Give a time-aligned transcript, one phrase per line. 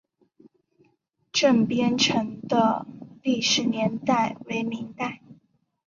[1.31, 2.87] 镇边城的
[3.21, 5.21] 历史年代为明代。